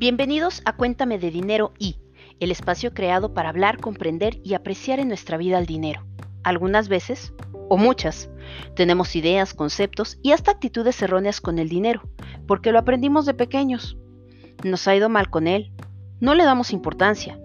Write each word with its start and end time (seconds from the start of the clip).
Bienvenidos 0.00 0.62
a 0.64 0.74
Cuéntame 0.76 1.18
de 1.18 1.30
Dinero 1.30 1.74
y, 1.78 1.98
el 2.40 2.50
espacio 2.50 2.94
creado 2.94 3.34
para 3.34 3.50
hablar, 3.50 3.76
comprender 3.76 4.40
y 4.42 4.54
apreciar 4.54 4.98
en 4.98 5.08
nuestra 5.08 5.36
vida 5.36 5.58
el 5.58 5.66
dinero. 5.66 6.06
Algunas 6.42 6.88
veces, 6.88 7.34
o 7.68 7.76
muchas, 7.76 8.30
tenemos 8.74 9.14
ideas, 9.14 9.52
conceptos 9.52 10.18
y 10.22 10.32
hasta 10.32 10.52
actitudes 10.52 11.02
erróneas 11.02 11.42
con 11.42 11.58
el 11.58 11.68
dinero, 11.68 12.08
porque 12.46 12.72
lo 12.72 12.78
aprendimos 12.78 13.26
de 13.26 13.34
pequeños. 13.34 13.98
Nos 14.64 14.88
ha 14.88 14.96
ido 14.96 15.10
mal 15.10 15.28
con 15.28 15.46
él, 15.46 15.70
no 16.18 16.34
le 16.34 16.44
damos 16.44 16.72
importancia. 16.72 17.38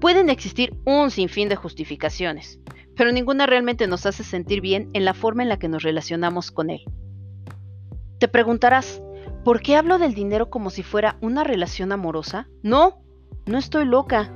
Pueden 0.00 0.30
existir 0.30 0.74
un 0.86 1.10
sinfín 1.10 1.50
de 1.50 1.56
justificaciones, 1.56 2.58
pero 2.96 3.12
ninguna 3.12 3.44
realmente 3.44 3.86
nos 3.86 4.06
hace 4.06 4.24
sentir 4.24 4.62
bien 4.62 4.88
en 4.94 5.04
la 5.04 5.12
forma 5.12 5.42
en 5.42 5.50
la 5.50 5.58
que 5.58 5.68
nos 5.68 5.82
relacionamos 5.82 6.52
con 6.52 6.70
él. 6.70 6.84
Te 8.18 8.28
preguntarás, 8.28 9.02
¿Por 9.48 9.62
qué 9.62 9.76
hablo 9.76 9.96
del 9.96 10.12
dinero 10.12 10.50
como 10.50 10.68
si 10.68 10.82
fuera 10.82 11.16
una 11.22 11.42
relación 11.42 11.90
amorosa? 11.90 12.50
No, 12.62 13.00
no 13.46 13.56
estoy 13.56 13.86
loca. 13.86 14.30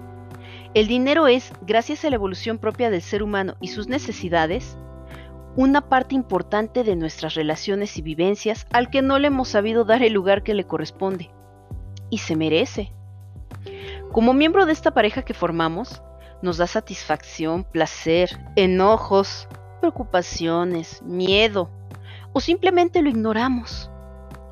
El 0.73 0.87
dinero 0.87 1.27
es, 1.27 1.53
gracias 1.67 2.03
a 2.03 2.09
la 2.09 2.17
evolución 2.17 2.57
propia 2.57 2.89
del 2.89 3.03
ser 3.03 3.23
humano 3.23 3.57
y 3.61 3.69
sus 3.69 3.89
necesidades, 3.89 4.79
una 5.55 5.91
parte 5.91 6.15
importante 6.15 6.83
de 6.83 6.97
nuestras 6.97 7.35
relaciones 7.35 7.99
y 7.99 8.01
vivencias 8.01 8.67
al 8.73 8.89
que 8.89 9.03
no 9.03 9.19
le 9.19 9.27
hemos 9.27 9.49
sabido 9.49 9.85
dar 9.85 10.03
el 10.03 10.15
lugar 10.15 10.43
que 10.43 10.55
le 10.55 10.65
corresponde. 10.65 11.31
Y 12.09 12.17
se 12.17 12.35
merece. 12.35 12.95
Como 14.13 14.33
miembro 14.33 14.65
de 14.65 14.73
esta 14.73 14.95
pareja 14.95 15.27
que 15.27 15.35
formamos, 15.35 16.03
nos 16.41 16.57
da 16.57 16.67
satisfacción, 16.67 17.65
placer, 17.65 18.31
enojos, 18.57 19.47
preocupaciones, 19.81 21.03
miedo, 21.03 21.69
o 22.33 22.41
simplemente 22.41 23.03
lo 23.03 23.11
ignoramos. 23.11 23.92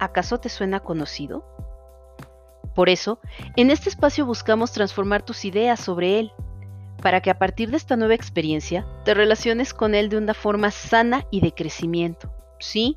¿Acaso 0.00 0.38
te 0.38 0.48
suena 0.48 0.80
conocido? 0.80 1.44
Por 2.74 2.88
eso, 2.88 3.20
en 3.56 3.70
este 3.70 3.88
espacio 3.88 4.26
buscamos 4.26 4.72
transformar 4.72 5.22
tus 5.22 5.44
ideas 5.44 5.78
sobre 5.78 6.18
él, 6.18 6.32
para 7.02 7.20
que 7.20 7.30
a 7.30 7.38
partir 7.38 7.70
de 7.70 7.76
esta 7.76 7.96
nueva 7.96 8.14
experiencia 8.14 8.86
te 9.04 9.14
relaciones 9.14 9.72
con 9.74 9.94
él 9.94 10.08
de 10.08 10.18
una 10.18 10.34
forma 10.34 10.70
sana 10.70 11.24
y 11.30 11.40
de 11.40 11.52
crecimiento. 11.52 12.32
Sí, 12.58 12.96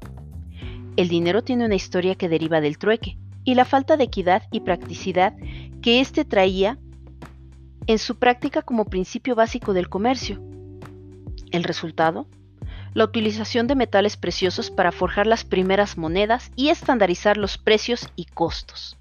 el 0.97 1.07
dinero 1.07 1.43
tiene 1.43 1.65
una 1.65 1.75
historia 1.75 2.15
que 2.15 2.29
deriva 2.29 2.61
del 2.61 2.77
trueque 2.77 3.17
y 3.43 3.55
la 3.55 3.65
falta 3.65 3.97
de 3.97 4.05
equidad 4.05 4.43
y 4.51 4.61
practicidad 4.61 5.35
que 5.81 5.99
éste 5.99 6.25
traía 6.25 6.77
en 7.87 7.99
su 7.99 8.17
práctica 8.17 8.61
como 8.61 8.85
principio 8.85 9.35
básico 9.35 9.73
del 9.73 9.89
comercio. 9.89 10.41
El 11.51 11.63
resultado 11.63 12.27
la 12.93 13.05
utilización 13.05 13.67
de 13.67 13.75
metales 13.75 14.17
preciosos 14.17 14.69
para 14.71 14.91
forjar 14.91 15.27
las 15.27 15.43
primeras 15.43 15.97
monedas 15.97 16.51
y 16.55 16.69
estandarizar 16.69 17.37
los 17.37 17.57
precios 17.57 18.09
y 18.15 18.25
costos. 18.25 18.97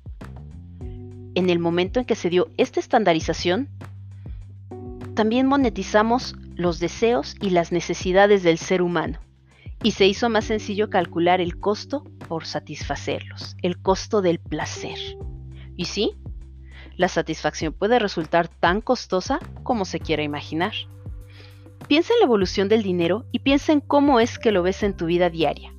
En 1.35 1.51
el 1.51 1.59
momento 1.59 2.01
en 2.01 2.07
que 2.07 2.15
se 2.15 2.31
dio 2.31 2.49
esta 2.57 2.81
estandarización, 2.81 3.69
también 5.15 5.47
monetizamos 5.47 6.35
los 6.55 6.79
deseos 6.79 7.37
y 7.41 7.51
las 7.51 7.73
necesidades 7.73 8.43
del 8.43 8.59
ser 8.59 8.83
humano 8.83 9.19
y 9.83 9.93
se 9.93 10.07
hizo 10.07 10.29
más 10.29 10.45
sencillo 10.45 10.91
calcular 10.91 11.41
el 11.41 11.59
costo 11.59 12.05
por 12.29 12.47
satisfacerlos, 12.47 13.57
el 13.63 13.79
costo 13.79 14.23
del 14.23 14.39
placer. 14.39 14.99
Y 15.77 15.87
sí, 15.87 16.15
la 16.97 17.09
satisfacción 17.09 17.73
puede 17.73 17.99
resultar 17.99 18.49
tan 18.49 18.81
costosa 18.81 19.41
como 19.63 19.85
se 19.85 20.01
quiera 20.01 20.23
imaginar. 20.23 20.73
Piensa 21.89 22.13
en 22.15 22.21
la 22.21 22.27
evolución 22.27 22.69
del 22.69 22.83
dinero 22.83 23.27
y 23.33 23.41
piensa 23.41 23.73
en 23.73 23.81
cómo 23.81 24.21
es 24.21 24.39
que 24.39 24.53
lo 24.53 24.63
ves 24.63 24.83
en 24.83 24.97
tu 24.97 25.07
vida 25.07 25.31
diaria. 25.31 25.75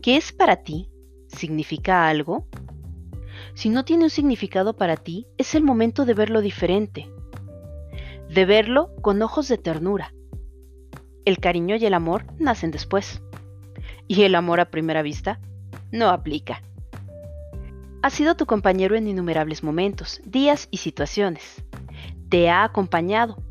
¿Qué 0.00 0.16
es 0.16 0.32
para 0.32 0.56
ti? 0.56 0.90
¿Significa 1.28 2.08
algo? 2.08 2.46
Si 3.54 3.68
no 3.68 3.84
tiene 3.84 4.04
un 4.04 4.10
significado 4.10 4.76
para 4.76 4.96
ti, 4.96 5.26
es 5.38 5.54
el 5.54 5.62
momento 5.62 6.04
de 6.04 6.14
verlo 6.14 6.40
diferente. 6.40 7.10
De 8.28 8.44
verlo 8.44 8.90
con 9.00 9.20
ojos 9.22 9.48
de 9.48 9.58
ternura. 9.58 10.14
El 11.24 11.38
cariño 11.38 11.76
y 11.76 11.84
el 11.86 11.94
amor 11.94 12.26
nacen 12.38 12.70
después. 12.70 13.22
Y 14.06 14.22
el 14.22 14.34
amor 14.34 14.60
a 14.60 14.70
primera 14.70 15.02
vista 15.02 15.40
no 15.90 16.10
aplica. 16.10 16.62
Ha 18.02 18.10
sido 18.10 18.36
tu 18.36 18.46
compañero 18.46 18.96
en 18.96 19.08
innumerables 19.08 19.62
momentos, 19.62 20.20
días 20.24 20.68
y 20.70 20.78
situaciones. 20.78 21.64
Te 22.28 22.50
ha 22.50 22.64
acompañado. 22.64 23.42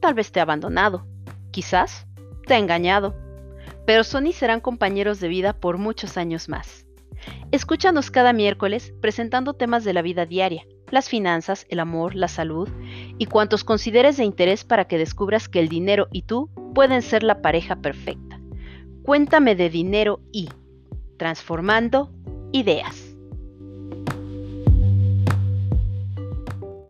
Tal 0.00 0.14
vez 0.14 0.30
te 0.30 0.38
ha 0.40 0.44
abandonado 0.44 1.04
Quizás 1.58 2.06
te 2.46 2.54
ha 2.54 2.58
engañado, 2.58 3.16
pero 3.84 4.04
son 4.04 4.28
y 4.28 4.32
serán 4.32 4.60
compañeros 4.60 5.18
de 5.18 5.26
vida 5.26 5.54
por 5.54 5.76
muchos 5.76 6.16
años 6.16 6.48
más. 6.48 6.86
Escúchanos 7.50 8.12
cada 8.12 8.32
miércoles 8.32 8.94
presentando 9.00 9.54
temas 9.54 9.82
de 9.82 9.92
la 9.92 10.00
vida 10.00 10.24
diaria, 10.24 10.62
las 10.92 11.08
finanzas, 11.08 11.66
el 11.68 11.80
amor, 11.80 12.14
la 12.14 12.28
salud 12.28 12.68
y 13.18 13.26
cuantos 13.26 13.64
consideres 13.64 14.16
de 14.18 14.24
interés 14.24 14.62
para 14.62 14.84
que 14.84 14.98
descubras 14.98 15.48
que 15.48 15.58
el 15.58 15.68
dinero 15.68 16.06
y 16.12 16.22
tú 16.22 16.48
pueden 16.76 17.02
ser 17.02 17.24
la 17.24 17.42
pareja 17.42 17.74
perfecta. 17.74 18.40
Cuéntame 19.02 19.56
de 19.56 19.68
dinero 19.68 20.20
y 20.30 20.50
transformando 21.16 22.12
ideas. 22.52 23.07